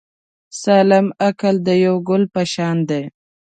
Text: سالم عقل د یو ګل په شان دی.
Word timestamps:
سالم 0.61 1.07
عقل 1.25 1.55
د 1.67 1.69
یو 1.85 1.95
ګل 2.07 2.23
په 2.33 2.41
شان 2.53 2.77
دی. 2.89 3.03